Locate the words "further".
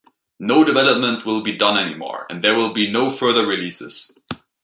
3.11-3.45